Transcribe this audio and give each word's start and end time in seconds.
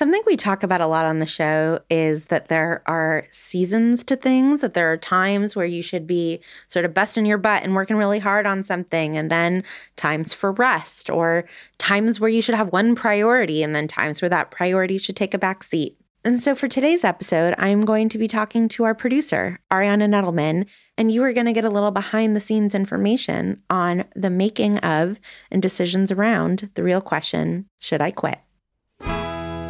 Something 0.00 0.22
we 0.24 0.34
talk 0.34 0.62
about 0.62 0.80
a 0.80 0.86
lot 0.86 1.04
on 1.04 1.18
the 1.18 1.26
show 1.26 1.78
is 1.90 2.24
that 2.28 2.48
there 2.48 2.82
are 2.86 3.26
seasons 3.28 4.02
to 4.04 4.16
things, 4.16 4.62
that 4.62 4.72
there 4.72 4.90
are 4.90 4.96
times 4.96 5.54
where 5.54 5.66
you 5.66 5.82
should 5.82 6.06
be 6.06 6.40
sort 6.68 6.86
of 6.86 6.94
busting 6.94 7.26
your 7.26 7.36
butt 7.36 7.64
and 7.64 7.74
working 7.74 7.98
really 7.98 8.18
hard 8.18 8.46
on 8.46 8.62
something, 8.62 9.18
and 9.18 9.30
then 9.30 9.62
times 9.96 10.32
for 10.32 10.52
rest, 10.52 11.10
or 11.10 11.44
times 11.76 12.18
where 12.18 12.30
you 12.30 12.40
should 12.40 12.54
have 12.54 12.72
one 12.72 12.94
priority, 12.94 13.62
and 13.62 13.76
then 13.76 13.86
times 13.86 14.22
where 14.22 14.30
that 14.30 14.50
priority 14.50 14.96
should 14.96 15.16
take 15.16 15.34
a 15.34 15.38
back 15.38 15.62
seat. 15.62 15.98
And 16.24 16.40
so 16.40 16.54
for 16.54 16.66
today's 16.66 17.04
episode, 17.04 17.54
I'm 17.58 17.82
going 17.82 18.08
to 18.08 18.16
be 18.16 18.26
talking 18.26 18.70
to 18.70 18.84
our 18.84 18.94
producer, 18.94 19.60
Ariana 19.70 20.08
Nedelman, 20.08 20.64
and 20.96 21.12
you 21.12 21.22
are 21.24 21.34
going 21.34 21.44
to 21.44 21.52
get 21.52 21.66
a 21.66 21.68
little 21.68 21.90
behind 21.90 22.34
the 22.34 22.40
scenes 22.40 22.74
information 22.74 23.62
on 23.68 24.04
the 24.16 24.30
making 24.30 24.78
of 24.78 25.20
and 25.50 25.60
decisions 25.60 26.10
around 26.10 26.70
the 26.72 26.82
real 26.82 27.02
question 27.02 27.66
should 27.80 28.00
I 28.00 28.12
quit? 28.12 28.38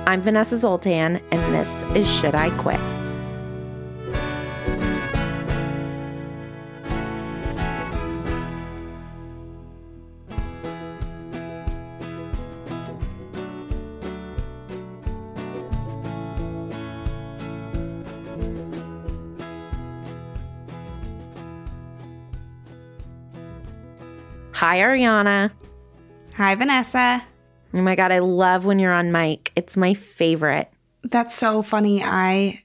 I'm 0.06 0.22
Vanessa 0.22 0.58
Zoltan, 0.58 1.20
and 1.30 1.54
this 1.54 1.82
is 1.94 2.10
Should 2.10 2.34
I 2.34 2.50
Quit? 2.58 2.80
Hi, 24.52 24.80
Ariana. 24.80 25.50
Hi, 26.34 26.54
Vanessa. 26.54 27.29
Oh 27.72 27.82
my 27.82 27.94
God, 27.94 28.12
I 28.12 28.18
love 28.18 28.64
when 28.64 28.78
you're 28.78 28.92
on 28.92 29.12
mic. 29.12 29.52
It's 29.56 29.76
my 29.76 29.94
favorite. 29.94 30.70
That's 31.04 31.34
so 31.34 31.62
funny. 31.62 32.02
I 32.02 32.62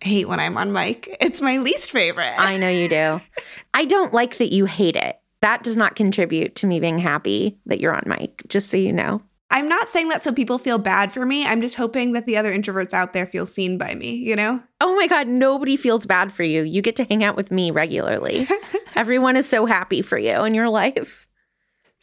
hate 0.00 0.28
when 0.28 0.40
I'm 0.40 0.56
on 0.56 0.72
mic. 0.72 1.16
It's 1.20 1.40
my 1.40 1.58
least 1.58 1.90
favorite. 1.90 2.34
I 2.38 2.58
know 2.58 2.68
you 2.68 2.88
do. 2.88 3.20
I 3.74 3.84
don't 3.84 4.12
like 4.12 4.38
that 4.38 4.52
you 4.52 4.66
hate 4.66 4.96
it. 4.96 5.18
That 5.40 5.62
does 5.62 5.76
not 5.76 5.96
contribute 5.96 6.54
to 6.56 6.66
me 6.66 6.80
being 6.80 6.98
happy 6.98 7.58
that 7.66 7.80
you're 7.80 7.94
on 7.94 8.04
mic, 8.06 8.42
just 8.48 8.70
so 8.70 8.76
you 8.76 8.92
know. 8.92 9.22
I'm 9.50 9.68
not 9.68 9.88
saying 9.88 10.08
that 10.08 10.24
so 10.24 10.32
people 10.32 10.58
feel 10.58 10.78
bad 10.78 11.12
for 11.12 11.24
me. 11.24 11.46
I'm 11.46 11.60
just 11.60 11.74
hoping 11.74 12.12
that 12.12 12.26
the 12.26 12.36
other 12.36 12.52
introverts 12.52 12.92
out 12.92 13.12
there 13.12 13.26
feel 13.26 13.46
seen 13.46 13.78
by 13.78 13.94
me, 13.94 14.16
you 14.16 14.34
know? 14.34 14.60
Oh 14.80 14.96
my 14.96 15.06
God, 15.06 15.28
nobody 15.28 15.76
feels 15.76 16.06
bad 16.06 16.32
for 16.32 16.42
you. 16.42 16.62
You 16.62 16.82
get 16.82 16.96
to 16.96 17.04
hang 17.04 17.22
out 17.22 17.36
with 17.36 17.50
me 17.50 17.70
regularly. 17.70 18.48
Everyone 18.96 19.36
is 19.36 19.48
so 19.48 19.66
happy 19.66 20.02
for 20.02 20.18
you 20.18 20.44
in 20.44 20.54
your 20.54 20.70
life. 20.70 21.26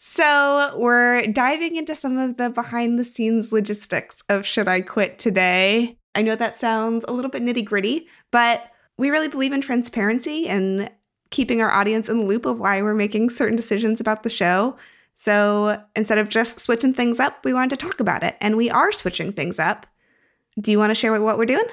So, 0.04 0.74
we're 0.80 1.28
diving 1.28 1.76
into 1.76 1.96
some 1.96 2.18
of 2.18 2.38
the 2.38 2.50
behind 2.50 2.98
the 2.98 3.06
scenes 3.06 3.52
logistics 3.52 4.24
of 4.30 4.48
Should 4.48 4.68
I 4.68 4.82
Quit 4.82 5.20
today? 5.20 5.96
I 6.16 6.24
know 6.24 6.36
that 6.36 6.58
sounds 6.58 7.06
a 7.08 7.14
little 7.14 7.30
bit 7.30 7.44
nitty 7.44 7.64
gritty, 7.64 8.08
but 8.32 8.72
we 8.98 9.12
really 9.12 9.28
believe 9.28 9.54
in 9.54 9.62
transparency 9.62 10.48
and 10.50 10.90
keeping 11.30 11.62
our 11.62 11.70
audience 11.70 12.10
in 12.10 12.18
the 12.18 12.26
loop 12.26 12.48
of 12.48 12.60
why 12.60 12.82
we're 12.82 12.96
making 12.96 13.30
certain 13.30 13.56
decisions 13.56 14.02
about 14.02 14.24
the 14.24 14.32
show. 14.32 14.76
So, 15.14 15.80
instead 15.96 16.18
of 16.18 16.30
just 16.30 16.60
switching 16.60 16.96
things 16.96 17.20
up, 17.20 17.46
we 17.46 17.54
wanted 17.54 17.80
to 17.80 17.86
talk 17.86 18.00
about 18.00 18.24
it, 18.24 18.36
and 18.42 18.58
we 18.58 18.72
are 18.72 18.92
switching 18.92 19.32
things 19.32 19.60
up. 19.60 19.86
Do 20.60 20.72
you 20.72 20.80
want 20.80 20.90
to 20.90 20.96
share 20.96 21.12
what 21.22 21.38
we're 21.38 21.46
doing? 21.46 21.68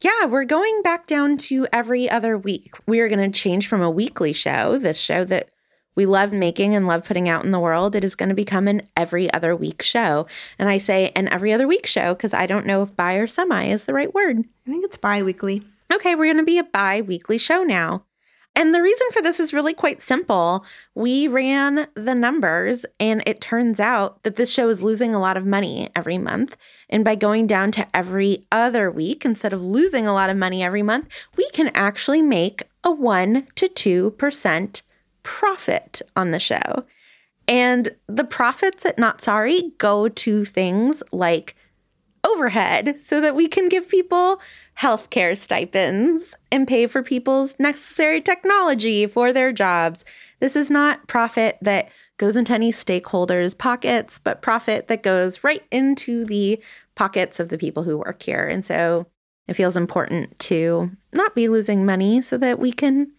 Yeah, 0.00 0.26
we're 0.26 0.44
going 0.44 0.82
back 0.82 1.08
down 1.08 1.36
to 1.38 1.66
every 1.72 2.08
other 2.08 2.38
week. 2.38 2.74
We 2.86 3.00
are 3.00 3.08
going 3.08 3.32
to 3.32 3.36
change 3.36 3.66
from 3.66 3.82
a 3.82 3.90
weekly 3.90 4.32
show, 4.32 4.78
this 4.78 4.98
show 4.98 5.24
that 5.24 5.48
we 5.94 6.06
love 6.06 6.32
making 6.32 6.74
and 6.74 6.86
love 6.86 7.04
putting 7.04 7.28
out 7.28 7.44
in 7.44 7.50
the 7.50 7.60
world. 7.60 7.94
It 7.94 8.04
is 8.04 8.14
going 8.14 8.28
to 8.28 8.34
become 8.34 8.68
an 8.68 8.82
every 8.96 9.32
other 9.32 9.54
week 9.54 9.82
show. 9.82 10.26
And 10.58 10.68
I 10.68 10.78
say 10.78 11.12
an 11.14 11.28
every 11.28 11.52
other 11.52 11.66
week 11.68 11.86
show 11.86 12.14
because 12.14 12.34
I 12.34 12.46
don't 12.46 12.66
know 12.66 12.82
if 12.82 12.96
bi 12.96 13.14
or 13.14 13.26
semi 13.26 13.64
is 13.64 13.86
the 13.86 13.94
right 13.94 14.12
word. 14.12 14.44
I 14.66 14.70
think 14.70 14.84
it's 14.84 14.96
bi 14.96 15.22
weekly. 15.22 15.62
Okay, 15.92 16.14
we're 16.14 16.24
going 16.24 16.38
to 16.38 16.44
be 16.44 16.58
a 16.58 16.64
bi 16.64 17.00
weekly 17.02 17.38
show 17.38 17.62
now. 17.62 18.04
And 18.56 18.72
the 18.72 18.82
reason 18.82 19.08
for 19.12 19.20
this 19.20 19.40
is 19.40 19.52
really 19.52 19.74
quite 19.74 20.00
simple. 20.00 20.64
We 20.94 21.26
ran 21.26 21.88
the 21.94 22.14
numbers, 22.14 22.86
and 23.00 23.20
it 23.26 23.40
turns 23.40 23.80
out 23.80 24.22
that 24.22 24.36
this 24.36 24.52
show 24.52 24.68
is 24.68 24.80
losing 24.80 25.12
a 25.12 25.20
lot 25.20 25.36
of 25.36 25.44
money 25.44 25.90
every 25.96 26.18
month. 26.18 26.56
And 26.88 27.04
by 27.04 27.16
going 27.16 27.48
down 27.48 27.72
to 27.72 27.86
every 27.96 28.46
other 28.52 28.92
week, 28.92 29.24
instead 29.24 29.52
of 29.52 29.60
losing 29.60 30.06
a 30.06 30.12
lot 30.12 30.30
of 30.30 30.36
money 30.36 30.62
every 30.62 30.82
month, 30.82 31.08
we 31.36 31.50
can 31.50 31.68
actually 31.74 32.22
make 32.22 32.62
a 32.84 32.90
1% 32.90 33.52
to 33.54 34.12
2% 34.12 34.82
profit 35.24 36.00
on 36.14 36.30
the 36.30 36.38
show. 36.38 36.84
And 37.48 37.90
the 38.06 38.24
profits 38.24 38.86
at 38.86 38.98
Not 38.98 39.20
Sorry 39.20 39.72
go 39.78 40.08
to 40.08 40.44
things 40.44 41.02
like 41.12 41.56
overhead 42.24 43.00
so 43.00 43.20
that 43.20 43.34
we 43.34 43.48
can 43.48 43.68
give 43.68 43.88
people 43.88 44.40
healthcare 44.78 45.36
stipends 45.36 46.34
and 46.50 46.66
pay 46.66 46.86
for 46.86 47.02
people's 47.02 47.58
necessary 47.58 48.20
technology 48.20 49.06
for 49.06 49.32
their 49.32 49.52
jobs. 49.52 50.04
This 50.40 50.56
is 50.56 50.70
not 50.70 51.06
profit 51.06 51.58
that 51.60 51.90
goes 52.16 52.34
into 52.36 52.54
any 52.54 52.72
stakeholders' 52.72 53.56
pockets, 53.56 54.18
but 54.18 54.42
profit 54.42 54.88
that 54.88 55.02
goes 55.02 55.44
right 55.44 55.62
into 55.70 56.24
the 56.24 56.62
pockets 56.94 57.40
of 57.40 57.50
the 57.50 57.58
people 57.58 57.82
who 57.82 57.98
work 57.98 58.22
here. 58.22 58.46
And 58.46 58.64
so 58.64 59.06
it 59.46 59.54
feels 59.54 59.76
important 59.76 60.38
to 60.40 60.90
not 61.12 61.34
be 61.34 61.48
losing 61.48 61.84
money 61.84 62.22
so 62.22 62.38
that 62.38 62.58
we 62.58 62.72
can 62.72 63.12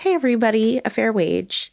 pay 0.00 0.14
everybody 0.14 0.80
a 0.84 0.90
fair 0.90 1.12
wage. 1.12 1.72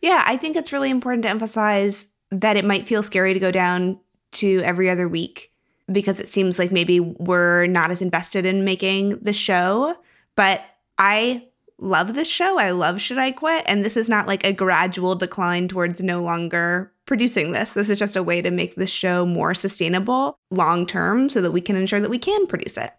Yeah, 0.00 0.24
I 0.26 0.38
think 0.38 0.56
it's 0.56 0.72
really 0.72 0.88
important 0.88 1.24
to 1.24 1.28
emphasize 1.28 2.06
that 2.30 2.56
it 2.56 2.64
might 2.64 2.88
feel 2.88 3.02
scary 3.02 3.34
to 3.34 3.40
go 3.40 3.50
down 3.50 4.00
to 4.32 4.62
every 4.64 4.88
other 4.88 5.06
week 5.08 5.52
because 5.92 6.18
it 6.18 6.28
seems 6.28 6.58
like 6.58 6.72
maybe 6.72 7.00
we're 7.00 7.66
not 7.66 7.90
as 7.90 8.00
invested 8.00 8.46
in 8.46 8.64
making 8.64 9.18
the 9.18 9.34
show. 9.34 9.94
But 10.36 10.62
I 10.96 11.48
love 11.76 12.14
this 12.14 12.28
show. 12.28 12.58
I 12.58 12.70
love 12.70 12.98
Should 12.98 13.18
I 13.18 13.30
Quit? 13.30 13.64
And 13.66 13.84
this 13.84 13.96
is 13.96 14.08
not 14.08 14.26
like 14.26 14.44
a 14.46 14.54
gradual 14.54 15.14
decline 15.14 15.68
towards 15.68 16.00
no 16.00 16.22
longer 16.22 16.90
producing 17.04 17.52
this. 17.52 17.72
This 17.72 17.90
is 17.90 17.98
just 17.98 18.16
a 18.16 18.22
way 18.22 18.40
to 18.40 18.50
make 18.50 18.76
the 18.76 18.86
show 18.86 19.26
more 19.26 19.52
sustainable 19.52 20.38
long 20.50 20.86
term 20.86 21.28
so 21.28 21.42
that 21.42 21.50
we 21.50 21.60
can 21.60 21.76
ensure 21.76 22.00
that 22.00 22.10
we 22.10 22.18
can 22.18 22.46
produce 22.46 22.78
it. 22.78 22.92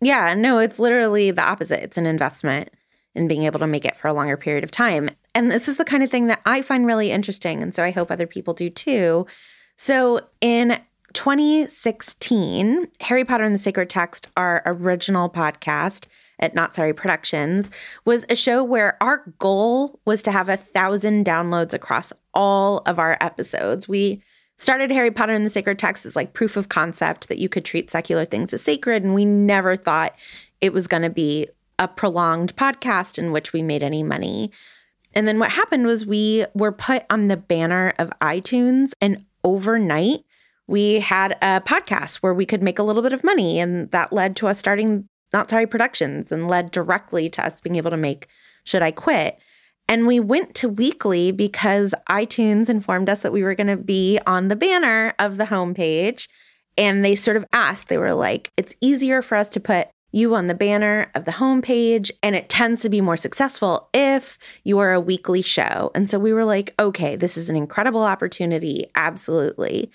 Yeah, 0.00 0.34
no, 0.34 0.58
it's 0.58 0.78
literally 0.78 1.32
the 1.32 1.42
opposite. 1.42 1.82
It's 1.82 1.98
an 1.98 2.06
investment 2.06 2.68
in 3.14 3.28
being 3.28 3.44
able 3.44 3.60
to 3.60 3.66
make 3.66 3.84
it 3.84 3.96
for 3.96 4.08
a 4.08 4.14
longer 4.14 4.36
period 4.36 4.64
of 4.64 4.70
time. 4.70 5.10
And 5.34 5.50
this 5.50 5.68
is 5.68 5.76
the 5.76 5.84
kind 5.84 6.02
of 6.02 6.10
thing 6.10 6.26
that 6.28 6.40
I 6.46 6.62
find 6.62 6.86
really 6.86 7.10
interesting. 7.10 7.62
And 7.62 7.74
so 7.74 7.82
I 7.82 7.90
hope 7.90 8.10
other 8.10 8.26
people 8.26 8.54
do 8.54 8.70
too. 8.70 9.26
So 9.76 10.20
in 10.40 10.78
2016, 11.12 12.88
Harry 13.00 13.24
Potter 13.24 13.44
and 13.44 13.54
the 13.54 13.58
Sacred 13.58 13.90
Text, 13.90 14.28
our 14.36 14.62
original 14.64 15.28
podcast 15.28 16.06
at 16.38 16.54
Not 16.54 16.74
Sorry 16.74 16.92
Productions, 16.92 17.70
was 18.04 18.24
a 18.28 18.36
show 18.36 18.64
where 18.64 18.96
our 19.02 19.24
goal 19.38 20.00
was 20.04 20.22
to 20.22 20.32
have 20.32 20.48
a 20.48 20.56
thousand 20.56 21.26
downloads 21.26 21.72
across 21.72 22.12
all 22.34 22.78
of 22.86 22.98
our 22.98 23.16
episodes. 23.20 23.88
We 23.88 24.22
started 24.56 24.90
Harry 24.90 25.10
Potter 25.10 25.32
and 25.32 25.44
the 25.44 25.50
Sacred 25.50 25.78
Text 25.78 26.06
as 26.06 26.16
like 26.16 26.34
proof 26.34 26.56
of 26.56 26.68
concept 26.68 27.28
that 27.28 27.38
you 27.38 27.48
could 27.48 27.64
treat 27.64 27.90
secular 27.90 28.24
things 28.24 28.54
as 28.54 28.62
sacred. 28.62 29.02
And 29.02 29.14
we 29.14 29.24
never 29.24 29.76
thought 29.76 30.14
it 30.60 30.72
was 30.72 30.86
going 30.86 31.02
to 31.02 31.10
be 31.10 31.48
a 31.82 31.88
prolonged 31.88 32.54
podcast 32.54 33.18
in 33.18 33.32
which 33.32 33.52
we 33.52 33.60
made 33.60 33.82
any 33.82 34.04
money. 34.04 34.52
And 35.14 35.26
then 35.26 35.38
what 35.38 35.50
happened 35.50 35.84
was 35.84 36.06
we 36.06 36.46
were 36.54 36.72
put 36.72 37.04
on 37.10 37.28
the 37.28 37.36
banner 37.36 37.92
of 37.98 38.12
iTunes, 38.20 38.92
and 39.00 39.24
overnight, 39.44 40.20
we 40.68 41.00
had 41.00 41.32
a 41.42 41.60
podcast 41.60 42.16
where 42.16 42.32
we 42.32 42.46
could 42.46 42.62
make 42.62 42.78
a 42.78 42.82
little 42.82 43.02
bit 43.02 43.12
of 43.12 43.24
money. 43.24 43.58
And 43.58 43.90
that 43.90 44.12
led 44.12 44.36
to 44.36 44.46
us 44.46 44.58
starting 44.58 45.08
Not 45.32 45.50
Sorry 45.50 45.66
Productions 45.66 46.30
and 46.30 46.48
led 46.48 46.70
directly 46.70 47.28
to 47.30 47.44
us 47.44 47.60
being 47.60 47.76
able 47.76 47.90
to 47.90 47.96
make 47.96 48.28
Should 48.64 48.82
I 48.82 48.92
Quit? 48.92 49.38
And 49.88 50.06
we 50.06 50.20
went 50.20 50.54
to 50.56 50.68
weekly 50.68 51.32
because 51.32 51.92
iTunes 52.08 52.70
informed 52.70 53.08
us 53.08 53.18
that 53.18 53.32
we 53.32 53.42
were 53.42 53.56
going 53.56 53.66
to 53.66 53.76
be 53.76 54.20
on 54.26 54.48
the 54.48 54.56
banner 54.56 55.14
of 55.18 55.36
the 55.36 55.46
homepage. 55.46 56.28
And 56.78 57.04
they 57.04 57.16
sort 57.16 57.36
of 57.36 57.44
asked, 57.52 57.88
they 57.88 57.98
were 57.98 58.14
like, 58.14 58.50
it's 58.56 58.74
easier 58.80 59.20
for 59.20 59.36
us 59.36 59.48
to 59.50 59.60
put 59.60 59.88
you 60.12 60.34
on 60.34 60.46
the 60.46 60.54
banner 60.54 61.10
of 61.14 61.24
the 61.24 61.32
homepage, 61.32 62.10
and 62.22 62.36
it 62.36 62.48
tends 62.48 62.82
to 62.82 62.88
be 62.88 63.00
more 63.00 63.16
successful 63.16 63.88
if 63.92 64.38
you 64.64 64.78
are 64.78 64.92
a 64.92 65.00
weekly 65.00 65.42
show. 65.42 65.90
And 65.94 66.08
so 66.08 66.18
we 66.18 66.32
were 66.32 66.44
like, 66.44 66.74
okay, 66.78 67.16
this 67.16 67.36
is 67.36 67.48
an 67.48 67.56
incredible 67.56 68.02
opportunity. 68.02 68.86
Absolutely. 68.94 69.90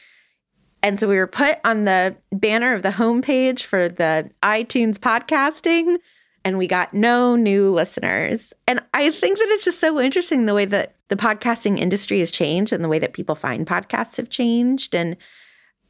And 0.84 1.00
so 1.00 1.08
we 1.08 1.18
were 1.18 1.28
put 1.28 1.60
on 1.64 1.86
the 1.86 2.16
banner 2.32 2.74
of 2.74 2.82
the 2.82 2.90
homepage 2.90 3.64
for 3.64 3.90
the 3.90 4.30
iTunes 4.44 4.98
podcasting, 4.98 5.98
and 6.44 6.58
we 6.58 6.68
got 6.68 6.94
no 6.94 7.36
new 7.36 7.74
listeners. 7.74 8.54
And 8.68 8.80
I 8.94 9.12
think 9.12 9.38
that 9.38 9.48
it's 9.50 9.66
just 9.66 9.80
so 9.80 10.00
interesting 10.00 10.46
the 10.46 10.54
way 10.54 10.66
that 10.66 10.96
the 11.10 11.16
podcasting 11.16 11.80
industry 11.80 12.20
has 12.20 12.32
changed 12.32 12.74
and 12.74 12.84
the 12.84 12.90
way 12.90 13.00
that 13.00 13.14
people 13.14 13.36
find 13.36 13.68
podcasts 13.68 14.18
have 14.18 14.30
changed. 14.30 14.96
And 14.96 15.18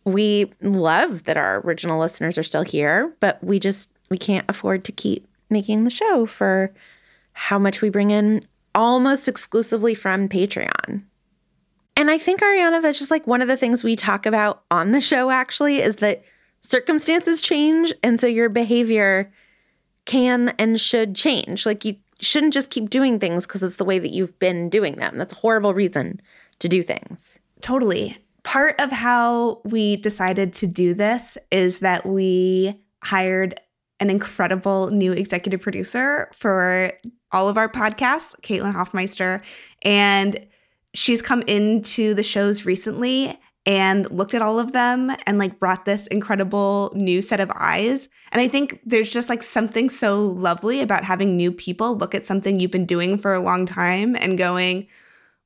we 0.04 0.52
love 0.62 1.24
that 1.26 1.38
our 1.38 1.60
original 1.62 2.00
listeners 2.00 2.38
are 2.38 2.44
still 2.44 2.64
here, 2.64 3.14
but 3.20 3.44
we 3.44 3.60
just 3.60 3.90
we 4.10 4.18
can't 4.18 4.50
afford 4.50 4.84
to 4.86 4.92
keep 4.92 5.28
making 5.50 5.84
the 5.84 5.90
show 5.90 6.26
for 6.26 6.74
how 7.34 7.60
much 7.60 7.82
we 7.82 7.90
bring 7.90 8.12
in 8.12 8.42
almost 8.74 9.28
exclusively 9.28 9.96
from 9.96 10.30
Patreon. 10.30 11.04
And 11.96 12.12
I 12.12 12.18
think, 12.18 12.42
Ariana, 12.42 12.82
that's 12.82 13.00
just 13.00 13.12
like 13.12 13.26
one 13.26 13.42
of 13.42 13.48
the 13.48 13.58
things 13.58 13.84
we 13.84 13.96
talk 13.96 14.26
about 14.26 14.64
on 14.70 14.92
the 14.92 15.02
show 15.02 15.32
actually 15.32 15.82
is 15.82 15.98
that 15.98 16.24
circumstances 16.62 17.42
change. 17.42 17.94
And 18.04 18.20
so 18.20 18.28
your 18.28 18.50
behavior 18.50 19.32
can 20.06 20.50
and 20.60 20.80
should 20.80 21.16
change. 21.16 21.66
Like 21.66 21.86
you 21.86 21.96
shouldn't 22.20 22.54
just 22.54 22.70
keep 22.70 22.90
doing 22.90 23.20
things 23.20 23.48
because 23.48 23.64
it's 23.64 23.78
the 23.78 23.86
way 23.86 24.00
that 24.00 24.12
you've 24.12 24.38
been 24.40 24.70
doing 24.70 24.96
them. 24.96 25.18
That's 25.18 25.34
a 25.34 25.38
horrible 25.38 25.74
reason 25.74 26.22
to 26.60 26.68
do 26.68 26.84
things. 26.84 27.40
Totally. 27.62 28.18
Part 28.44 28.80
of 28.80 28.92
how 28.92 29.62
we 29.66 29.98
decided 29.98 30.54
to 30.54 30.68
do 30.68 30.94
this 30.94 31.38
is 31.52 31.80
that 31.80 32.06
we 32.06 32.80
hired 33.04 33.60
an 34.00 34.10
incredible 34.10 34.90
new 34.92 35.12
executive 35.12 35.62
producer 35.62 36.30
for 36.36 36.94
all 37.32 37.50
of 37.50 37.58
our 37.58 37.70
podcasts, 37.70 38.40
Caitlin 38.42 38.74
Hoffmeister. 38.74 39.42
And 39.82 40.46
she's 40.94 41.22
come 41.22 41.42
into 41.44 42.14
the 42.14 42.24
shows 42.24 42.66
recently 42.66 43.38
and 43.66 44.10
looked 44.12 44.34
at 44.34 44.42
all 44.42 44.60
of 44.60 44.72
them 44.72 45.12
and 45.26 45.38
like 45.38 45.60
brought 45.60 45.84
this 45.84 46.08
incredible 46.08 46.92
new 46.96 47.22
set 47.22 47.42
of 47.42 47.52
eyes. 47.54 48.08
And 48.32 48.42
I 48.42 48.48
think 48.48 48.80
there's 48.86 49.10
just 49.10 49.28
like 49.28 49.44
something 49.44 49.90
so 49.90 50.26
lovely 50.26 50.80
about 50.80 51.04
having 51.04 51.36
new 51.36 51.52
people 51.52 51.98
look 51.98 52.16
at 52.16 52.26
something 52.26 52.60
you've 52.60 52.72
been 52.72 52.86
doing 52.86 53.18
for 53.18 53.34
a 53.34 53.42
long 53.42 53.66
time 53.66 54.16
and 54.16 54.38
going, 54.38 54.88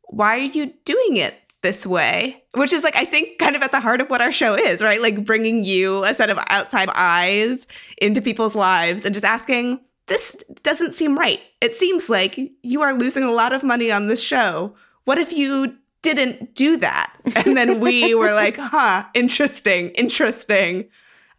why 0.03 0.37
are 0.37 0.43
you 0.43 0.71
doing 0.85 1.17
it 1.17 1.35
this 1.61 1.85
way? 1.85 2.43
Which 2.53 2.73
is 2.73 2.83
like, 2.83 2.95
I 2.95 3.05
think, 3.05 3.39
kind 3.39 3.55
of 3.55 3.61
at 3.61 3.71
the 3.71 3.79
heart 3.79 4.01
of 4.01 4.09
what 4.09 4.21
our 4.21 4.31
show 4.31 4.55
is, 4.55 4.81
right? 4.81 5.01
Like 5.01 5.25
bringing 5.25 5.63
you 5.63 6.03
a 6.03 6.13
set 6.13 6.29
of 6.29 6.39
outside 6.49 6.89
eyes 6.93 7.67
into 7.97 8.21
people's 8.21 8.55
lives 8.55 9.05
and 9.05 9.13
just 9.13 9.25
asking, 9.25 9.79
this 10.07 10.35
doesn't 10.63 10.93
seem 10.93 11.17
right. 11.17 11.39
It 11.61 11.75
seems 11.75 12.09
like 12.09 12.37
you 12.63 12.81
are 12.81 12.93
losing 12.93 13.23
a 13.23 13.31
lot 13.31 13.53
of 13.53 13.63
money 13.63 13.91
on 13.91 14.07
this 14.07 14.21
show. 14.21 14.75
What 15.05 15.17
if 15.17 15.31
you 15.31 15.75
didn't 16.01 16.55
do 16.55 16.77
that? 16.77 17.13
And 17.35 17.55
then 17.55 17.79
we 17.79 18.13
were 18.15 18.33
like, 18.33 18.57
huh, 18.57 19.05
interesting, 19.13 19.91
interesting. 19.91 20.89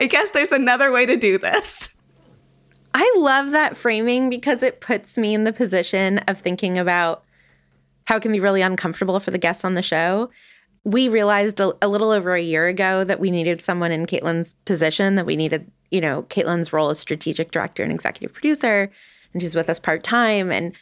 I 0.00 0.06
guess 0.06 0.30
there's 0.30 0.52
another 0.52 0.90
way 0.90 1.06
to 1.06 1.16
do 1.16 1.38
this. 1.38 1.94
I 2.94 3.12
love 3.16 3.52
that 3.52 3.76
framing 3.76 4.30
because 4.30 4.62
it 4.62 4.80
puts 4.80 5.16
me 5.16 5.34
in 5.34 5.44
the 5.44 5.52
position 5.52 6.18
of 6.20 6.38
thinking 6.38 6.78
about 6.78 7.24
how 8.04 8.16
it 8.16 8.22
can 8.22 8.32
be 8.32 8.40
really 8.40 8.62
uncomfortable 8.62 9.18
for 9.20 9.30
the 9.30 9.38
guests 9.38 9.64
on 9.64 9.74
the 9.74 9.82
show. 9.82 10.30
We 10.84 11.08
realized 11.08 11.60
a, 11.60 11.74
a, 11.80 11.88
little 11.88 12.10
over 12.10 12.34
a 12.34 12.42
year 12.42 12.66
ago 12.66 13.04
that 13.04 13.20
we 13.20 13.30
needed 13.30 13.62
someone 13.62 13.92
in 13.92 14.06
Caitlin's 14.06 14.54
position, 14.64 15.14
that 15.14 15.26
we 15.26 15.36
needed, 15.36 15.70
you 15.90 16.00
know, 16.00 16.24
Caitlin's 16.24 16.72
role 16.72 16.90
as 16.90 16.98
strategic 16.98 17.52
director 17.52 17.82
and 17.82 17.92
executive 17.92 18.34
producer, 18.34 18.90
and 19.32 19.42
she's 19.42 19.54
with 19.54 19.70
us 19.70 19.78
part 19.78 20.02
time. 20.02 20.50
And 20.50 20.72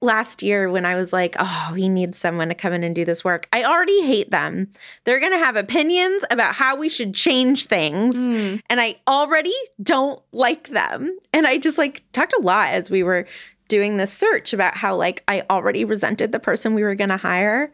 last 0.00 0.42
year, 0.42 0.70
when 0.70 0.86
I 0.86 0.94
was 0.94 1.12
like, 1.12 1.36
oh, 1.38 1.70
we 1.74 1.88
need 1.88 2.14
someone 2.14 2.48
to 2.48 2.54
come 2.54 2.72
in 2.72 2.82
and 2.82 2.94
do 2.94 3.04
this 3.04 3.22
work, 3.22 3.48
I 3.52 3.64
already 3.64 4.02
hate 4.02 4.30
them. 4.30 4.68
They're 5.04 5.20
going 5.20 5.32
to 5.32 5.38
have 5.38 5.56
opinions 5.56 6.24
about 6.30 6.54
how 6.54 6.76
we 6.76 6.88
should 6.88 7.14
change 7.14 7.66
things. 7.66 8.16
Mm. 8.16 8.62
And 8.70 8.80
I 8.80 8.96
already 9.06 9.54
don't 9.82 10.22
like 10.32 10.68
them. 10.68 11.16
And 11.32 11.46
I 11.46 11.58
just 11.58 11.78
like 11.78 12.02
talked 12.12 12.32
a 12.32 12.40
lot 12.40 12.70
as 12.70 12.90
we 12.90 13.02
were 13.02 13.26
doing 13.70 13.96
this 13.96 14.12
search 14.12 14.52
about 14.52 14.76
how 14.76 14.94
like 14.94 15.24
I 15.26 15.44
already 15.48 15.86
resented 15.86 16.32
the 16.32 16.38
person 16.38 16.74
we 16.74 16.82
were 16.82 16.94
going 16.94 17.08
to 17.08 17.16
hire. 17.16 17.72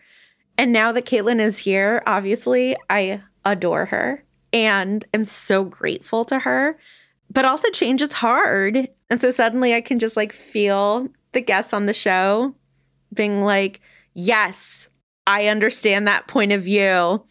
And 0.56 0.72
now 0.72 0.92
that 0.92 1.06
Caitlin 1.06 1.40
is 1.40 1.58
here, 1.58 2.02
obviously 2.06 2.76
I 2.88 3.22
adore 3.44 3.86
her 3.86 4.22
and 4.52 5.04
am 5.12 5.24
so 5.24 5.64
grateful 5.64 6.24
to 6.26 6.38
her. 6.38 6.78
But 7.32 7.44
also 7.44 7.68
change 7.70 8.02
is 8.02 8.12
hard. 8.12 8.88
And 9.10 9.20
so 9.20 9.32
suddenly 9.32 9.74
I 9.74 9.80
can 9.80 9.98
just 9.98 10.16
like 10.16 10.32
feel 10.32 11.08
the 11.32 11.40
guests 11.40 11.72
on 11.72 11.86
the 11.86 11.94
show 11.94 12.54
being 13.12 13.42
like, 13.42 13.80
"Yes, 14.14 14.88
I 15.26 15.48
understand 15.48 16.06
that 16.06 16.28
point 16.28 16.52
of 16.52 16.62
view. 16.62 17.24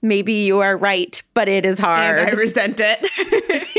Maybe 0.00 0.32
you 0.32 0.60
are 0.60 0.76
right, 0.76 1.20
but 1.34 1.48
it 1.48 1.66
is 1.66 1.80
hard." 1.80 2.18
And 2.18 2.30
I 2.30 2.32
resent 2.32 2.80
it. 2.80 3.68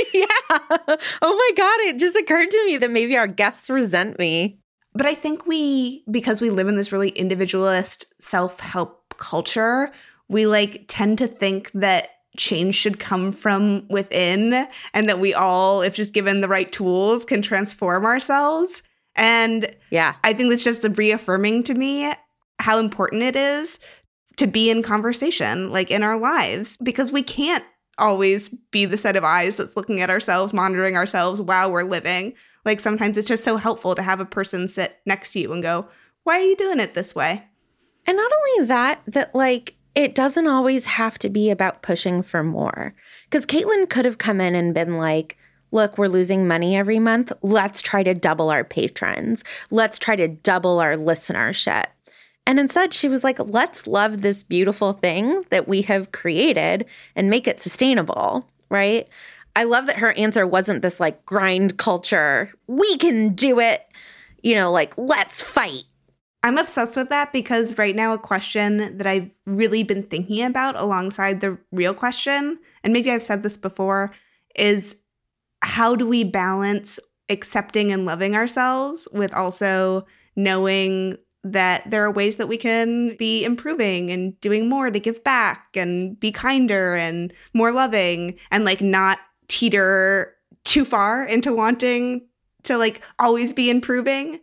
Oh 1.21 1.35
my 1.35 1.51
God. 1.55 1.79
It 1.81 1.99
just 1.99 2.15
occurred 2.15 2.51
to 2.51 2.65
me 2.65 2.77
that 2.77 2.91
maybe 2.91 3.17
our 3.17 3.27
guests 3.27 3.69
resent 3.69 4.19
me. 4.19 4.59
But 4.93 5.05
I 5.05 5.15
think 5.15 5.47
we, 5.47 6.03
because 6.11 6.41
we 6.41 6.49
live 6.49 6.67
in 6.67 6.75
this 6.75 6.91
really 6.91 7.09
individualist 7.09 8.13
self 8.21 8.59
help 8.59 9.15
culture, 9.17 9.91
we 10.27 10.45
like 10.45 10.85
tend 10.87 11.17
to 11.19 11.27
think 11.27 11.71
that 11.73 12.09
change 12.37 12.75
should 12.75 12.99
come 12.99 13.31
from 13.31 13.85
within 13.89 14.67
and 14.93 15.09
that 15.09 15.19
we 15.19 15.33
all, 15.33 15.81
if 15.81 15.93
just 15.93 16.13
given 16.13 16.41
the 16.41 16.47
right 16.47 16.71
tools, 16.71 17.25
can 17.25 17.41
transform 17.41 18.05
ourselves. 18.05 18.81
And 19.15 19.75
yeah, 19.91 20.15
I 20.23 20.33
think 20.33 20.49
that's 20.49 20.63
just 20.63 20.85
reaffirming 20.97 21.63
to 21.63 21.73
me 21.73 22.11
how 22.59 22.79
important 22.79 23.23
it 23.23 23.35
is 23.35 23.79
to 24.37 24.47
be 24.47 24.69
in 24.69 24.81
conversation, 24.81 25.71
like 25.71 25.91
in 25.91 26.01
our 26.01 26.17
lives, 26.17 26.77
because 26.77 27.11
we 27.11 27.21
can't 27.21 27.63
always 27.97 28.49
be 28.49 28.85
the 28.85 28.97
set 28.97 29.15
of 29.15 29.23
eyes 29.23 29.57
that's 29.57 29.75
looking 29.75 30.01
at 30.01 30.09
ourselves, 30.09 30.53
monitoring 30.53 30.95
ourselves 30.95 31.41
while 31.41 31.71
we're 31.71 31.83
living. 31.83 32.33
Like 32.65 32.79
sometimes 32.79 33.17
it's 33.17 33.27
just 33.27 33.43
so 33.43 33.57
helpful 33.57 33.95
to 33.95 34.01
have 34.01 34.19
a 34.19 34.25
person 34.25 34.67
sit 34.67 34.99
next 35.05 35.33
to 35.33 35.39
you 35.39 35.53
and 35.53 35.61
go, 35.61 35.87
Why 36.23 36.39
are 36.39 36.43
you 36.43 36.55
doing 36.55 36.79
it 36.79 36.93
this 36.93 37.13
way? 37.13 37.43
And 38.05 38.17
not 38.17 38.31
only 38.31 38.67
that, 38.67 39.01
that 39.07 39.33
like 39.35 39.75
it 39.95 40.15
doesn't 40.15 40.47
always 40.47 40.85
have 40.85 41.19
to 41.19 41.29
be 41.29 41.49
about 41.49 41.83
pushing 41.83 42.23
for 42.23 42.43
more. 42.43 42.95
Because 43.25 43.45
Caitlin 43.45 43.89
could 43.89 44.05
have 44.05 44.17
come 44.17 44.41
in 44.41 44.55
and 44.55 44.73
been 44.73 44.97
like, 44.97 45.37
Look, 45.71 45.97
we're 45.97 46.07
losing 46.07 46.47
money 46.47 46.75
every 46.75 46.99
month. 46.99 47.31
Let's 47.41 47.81
try 47.81 48.03
to 48.03 48.13
double 48.13 48.51
our 48.51 48.63
patrons. 48.63 49.43
Let's 49.71 49.97
try 49.97 50.15
to 50.15 50.27
double 50.27 50.79
our 50.79 50.93
listenership. 50.95 51.85
And 52.45 52.59
instead, 52.59 52.93
she 52.93 53.07
was 53.07 53.23
like, 53.23 53.39
let's 53.39 53.87
love 53.87 54.21
this 54.21 54.43
beautiful 54.43 54.93
thing 54.93 55.45
that 55.49 55.67
we 55.67 55.81
have 55.83 56.11
created 56.11 56.85
and 57.15 57.29
make 57.29 57.47
it 57.47 57.61
sustainable, 57.61 58.45
right? 58.69 59.07
I 59.55 59.63
love 59.63 59.87
that 59.87 59.97
her 59.97 60.11
answer 60.13 60.45
wasn't 60.45 60.81
this 60.81 60.99
like 60.99 61.25
grind 61.25 61.77
culture, 61.77 62.51
we 62.67 62.97
can 62.97 63.33
do 63.35 63.59
it, 63.59 63.87
you 64.41 64.55
know, 64.55 64.71
like 64.71 64.97
let's 64.97 65.41
fight. 65.41 65.83
I'm 66.45 66.57
obsessed 66.57 66.97
with 66.97 67.07
that 67.09 67.31
because 67.31 67.77
right 67.77 67.95
now, 67.95 68.13
a 68.13 68.19
question 68.19 68.97
that 68.97 69.07
I've 69.07 69.31
really 69.45 69.83
been 69.83 70.03
thinking 70.03 70.43
about 70.43 70.75
alongside 70.75 71.39
the 71.39 71.57
real 71.71 71.93
question, 71.93 72.59
and 72.83 72.91
maybe 72.91 73.09
I've 73.09 73.23
said 73.23 73.43
this 73.43 73.55
before, 73.55 74.13
is 74.55 74.97
how 75.61 75.95
do 75.95 76.05
we 76.05 76.25
balance 76.25 76.99
accepting 77.29 77.93
and 77.93 78.05
loving 78.05 78.35
ourselves 78.35 79.07
with 79.13 79.33
also 79.33 80.05
knowing 80.35 81.17
that 81.43 81.89
there 81.89 82.03
are 82.03 82.11
ways 82.11 82.37
that 82.37 82.47
we 82.47 82.57
can 82.57 83.15
be 83.17 83.43
improving 83.43 84.11
and 84.11 84.39
doing 84.39 84.69
more 84.69 84.89
to 84.89 84.99
give 84.99 85.23
back 85.23 85.75
and 85.75 86.19
be 86.19 86.31
kinder 86.31 86.95
and 86.95 87.33
more 87.53 87.71
loving 87.71 88.35
and 88.51 88.63
like 88.63 88.81
not 88.81 89.19
teeter 89.47 90.33
too 90.63 90.85
far 90.85 91.25
into 91.25 91.53
wanting 91.53 92.21
to 92.63 92.77
like 92.77 93.01
always 93.19 93.51
be 93.51 93.69
improving. 93.69 94.39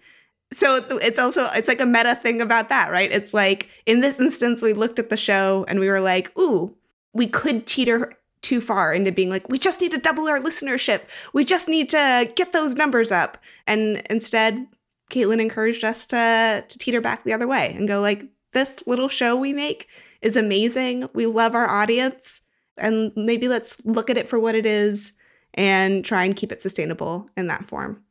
So 0.52 0.84
it's 1.00 1.18
also 1.18 1.48
it's 1.54 1.68
like 1.68 1.80
a 1.80 1.86
meta 1.86 2.16
thing 2.16 2.40
about 2.40 2.68
that, 2.68 2.90
right? 2.90 3.10
It's 3.10 3.32
like 3.32 3.68
in 3.86 4.00
this 4.00 4.20
instance 4.20 4.60
we 4.62 4.72
looked 4.74 4.98
at 4.98 5.08
the 5.08 5.16
show 5.16 5.64
and 5.68 5.80
we 5.80 5.88
were 5.88 6.00
like, 6.00 6.36
"Ooh, 6.38 6.74
we 7.14 7.26
could 7.26 7.66
teeter 7.66 8.12
too 8.42 8.60
far 8.60 8.92
into 8.92 9.12
being 9.12 9.30
like, 9.30 9.48
we 9.48 9.58
just 9.58 9.80
need 9.80 9.90
to 9.90 9.98
double 9.98 10.26
our 10.28 10.40
listenership. 10.40 11.02
We 11.32 11.44
just 11.44 11.68
need 11.68 11.90
to 11.90 12.30
get 12.36 12.52
those 12.52 12.74
numbers 12.74 13.12
up. 13.12 13.38
And 13.66 14.02
instead, 14.08 14.66
Caitlin 15.10 15.40
encouraged 15.40 15.84
us 15.84 16.06
to 16.06 16.64
to 16.66 16.78
teeter 16.78 17.00
back 17.00 17.24
the 17.24 17.32
other 17.32 17.48
way 17.48 17.74
and 17.76 17.88
go 17.88 18.00
like, 18.00 18.24
this 18.52 18.76
little 18.86 19.08
show 19.08 19.36
we 19.36 19.52
make 19.52 19.88
is 20.22 20.36
amazing. 20.36 21.08
We 21.14 21.26
love 21.26 21.54
our 21.54 21.68
audience. 21.68 22.40
And 22.76 23.12
maybe 23.14 23.48
let's 23.48 23.84
look 23.84 24.10
at 24.10 24.16
it 24.16 24.28
for 24.28 24.38
what 24.40 24.54
it 24.54 24.66
is 24.66 25.12
and 25.54 26.04
try 26.04 26.24
and 26.24 26.34
keep 26.34 26.52
it 26.52 26.62
sustainable 26.62 27.28
in 27.36 27.48
that 27.48 27.68
form 27.68 28.02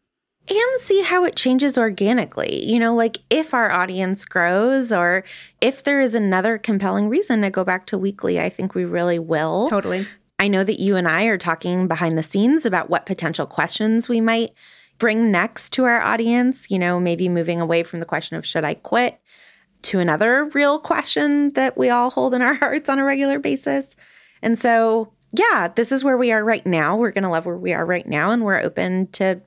and 0.50 0.82
see 0.82 1.02
how 1.02 1.26
it 1.26 1.36
changes 1.36 1.78
organically. 1.78 2.66
You 2.66 2.80
know, 2.80 2.96
like 2.96 3.20
if 3.30 3.54
our 3.54 3.72
audience 3.72 4.26
grows 4.26 4.92
or 4.92 5.24
if 5.62 5.84
there 5.84 6.02
is 6.02 6.16
another 6.16 6.58
compelling 6.58 7.10
reason 7.10 7.42
to 7.42 7.50
go 7.50 7.64
back 7.64 7.86
to 7.88 7.98
weekly, 7.98 8.40
I 8.40 8.50
think 8.50 8.76
we 8.76 8.86
really 8.86 9.20
will. 9.20 9.70
Totally. 9.70 10.08
I 10.40 10.48
know 10.48 10.64
that 10.64 10.80
you 10.80 10.96
and 10.96 11.08
I 11.08 11.26
are 11.26 11.38
talking 11.38 11.88
behind 11.88 12.18
the 12.18 12.24
scenes 12.24 12.66
about 12.66 12.90
what 12.90 13.06
potential 13.06 13.46
questions 13.46 14.08
we 14.08 14.22
might 14.22 14.52
bring 15.00 15.32
next 15.32 15.72
to 15.72 15.86
our 15.86 16.02
audience, 16.02 16.70
you 16.70 16.78
know, 16.78 17.00
maybe 17.00 17.30
moving 17.30 17.60
away 17.60 17.84
from 17.84 18.00
the 18.00 18.06
question 18.06 18.38
of 18.38 18.46
should 18.46 18.66
I 18.66 18.76
quit 18.76 19.20
to 19.82 20.00
another 20.00 20.46
real 20.54 20.78
question 20.78 21.54
that 21.54 21.78
we 21.78 21.90
all 21.90 22.10
hold 22.10 22.34
in 22.34 22.42
our 22.42 22.54
hearts 22.56 22.90
on 22.90 23.00
a 23.00 23.06
regular 23.06 23.40
basis. 23.40 23.96
And 24.42 24.60
so, 24.60 25.14
yeah, 25.32 25.70
this 25.74 25.92
is 25.92 26.04
where 26.04 26.18
we 26.18 26.32
are 26.32 26.44
right 26.44 26.66
now. 26.66 26.96
We're 26.96 27.12
going 27.12 27.24
to 27.24 27.30
love 27.30 27.46
where 27.46 27.58
we 27.58 27.74
are 27.74 27.86
right 27.86 28.08
now 28.08 28.32
and 28.32 28.44
we're 28.44 28.62
open 28.62 29.08
to 29.14 29.42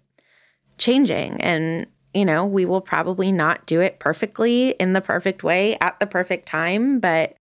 changing. 0.78 1.40
And, 1.40 1.86
you 2.14 2.24
know, 2.24 2.46
we 2.46 2.64
will 2.64 2.80
probably 2.80 3.30
not 3.30 3.66
do 3.66 3.80
it 3.80 4.00
perfectly 4.00 4.70
in 4.70 4.94
the 4.94 5.00
perfect 5.00 5.44
way 5.44 5.76
at 5.80 6.00
the 6.00 6.06
perfect 6.06 6.46
time, 6.46 6.98
but 6.98 7.36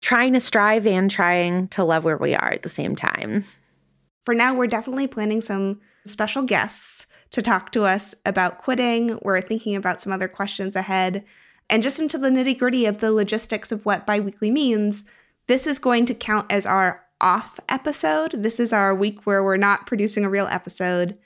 trying 0.00 0.32
to 0.32 0.40
strive 0.40 0.86
and 0.86 1.10
trying 1.10 1.68
to 1.68 1.84
love 1.84 2.04
where 2.04 2.16
we 2.16 2.34
are 2.34 2.52
at 2.52 2.62
the 2.62 2.68
same 2.68 2.94
time. 2.94 3.44
For 4.24 4.34
now, 4.34 4.54
we're 4.54 4.66
definitely 4.66 5.08
planning 5.08 5.40
some 5.40 5.80
special 6.08 6.42
guests 6.42 7.06
to 7.30 7.42
talk 7.42 7.72
to 7.72 7.84
us 7.84 8.14
about 8.24 8.58
quitting. 8.58 9.18
We're 9.22 9.40
thinking 9.40 9.76
about 9.76 10.02
some 10.02 10.12
other 10.12 10.28
questions 10.28 10.76
ahead. 10.76 11.24
And 11.70 11.82
just 11.82 12.00
into 12.00 12.18
the 12.18 12.30
nitty 12.30 12.58
gritty 12.58 12.86
of 12.86 12.98
the 12.98 13.12
logistics 13.12 13.70
of 13.70 13.84
what 13.84 14.06
biweekly 14.06 14.50
means, 14.50 15.04
this 15.46 15.66
is 15.66 15.78
going 15.78 16.06
to 16.06 16.14
count 16.14 16.50
as 16.50 16.66
our 16.66 17.04
off 17.20 17.60
episode. 17.68 18.42
This 18.42 18.58
is 18.58 18.72
our 18.72 18.94
week 18.94 19.26
where 19.26 19.44
we're 19.44 19.56
not 19.56 19.86
producing 19.86 20.24
a 20.24 20.30
real 20.30 20.46
episode. 20.46 21.18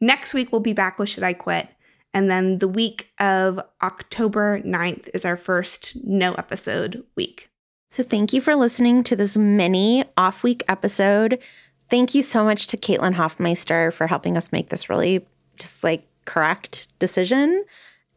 Next 0.00 0.34
week, 0.34 0.50
we'll 0.50 0.60
be 0.60 0.72
back 0.72 0.98
with 0.98 1.08
Should 1.08 1.22
I 1.22 1.32
Quit? 1.32 1.68
And 2.12 2.30
then 2.30 2.58
the 2.58 2.68
week 2.68 3.08
of 3.18 3.60
October 3.82 4.60
9th 4.60 5.08
is 5.14 5.24
our 5.24 5.36
first 5.36 5.96
no 6.04 6.32
episode 6.34 7.04
week. 7.16 7.50
So 7.90 8.02
thank 8.02 8.32
you 8.32 8.40
for 8.40 8.56
listening 8.56 9.04
to 9.04 9.16
this 9.16 9.36
mini 9.36 10.04
off 10.16 10.42
week 10.42 10.62
episode. 10.68 11.38
Thank 11.90 12.14
you 12.14 12.22
so 12.22 12.44
much 12.44 12.66
to 12.68 12.76
Caitlin 12.76 13.14
Hoffmeister 13.14 13.90
for 13.90 14.06
helping 14.06 14.36
us 14.36 14.52
make 14.52 14.70
this 14.70 14.88
really 14.88 15.26
just 15.58 15.84
like 15.84 16.06
correct 16.24 16.88
decision. 16.98 17.64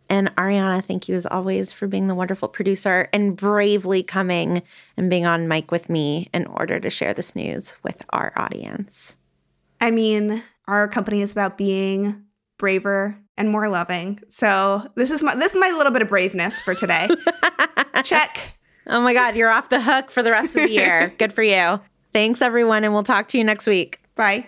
And 0.10 0.34
Ariana, 0.38 0.84
thank 0.84 1.10
you 1.10 1.16
as 1.16 1.26
always 1.26 1.72
for 1.72 1.88
being 1.88 2.08
the 2.08 2.16
wonderful 2.16 2.48
producer 2.48 3.10
and 3.12 3.36
bravely 3.36 4.04
coming 4.04 4.64
and 4.96 5.10
being 5.10 5.26
on 5.26 5.48
mic 5.48 5.70
with 5.70 5.90
me 5.90 6.30
in 6.34 6.46
order 6.48 6.80
to 6.80 6.90
share 6.90 7.14
this 7.14 7.36
news 7.36 7.76
with 7.84 8.02
our 8.12 8.32
audience. 8.38 9.18
I 9.82 9.92
mean, 9.92 10.42
our 10.68 10.88
company 10.88 11.22
is 11.22 11.32
about 11.34 11.58
being 11.58 12.24
braver 12.58 13.18
and 13.38 13.50
more 13.50 13.70
loving. 13.70 14.20
So 14.30 14.90
this 14.96 15.12
is 15.12 15.22
my 15.22 15.36
this 15.36 15.54
is 15.54 15.60
my 15.60 15.72
little 15.72 15.92
bit 15.92 16.02
of 16.02 16.10
braveness 16.10 16.62
for 16.62 16.74
today. 16.74 17.08
Check. 18.04 18.40
Oh 18.88 19.02
my 19.02 19.14
God, 19.14 19.36
you're 19.36 19.50
off 19.50 19.70
the 19.70 19.82
hook 19.82 20.10
for 20.10 20.24
the 20.24 20.32
rest 20.32 20.56
of 20.56 20.64
the 20.64 20.72
year. 20.72 21.14
Good 21.20 21.34
for 21.34 21.44
you. 21.44 21.80
Thanks, 22.18 22.42
everyone, 22.42 22.84
and 22.84 22.96
we'll 22.96 23.04
talk 23.04 23.28
to 23.28 23.38
you 23.38 23.44
next 23.44 23.68
week. 23.68 24.02
Bye. 24.16 24.48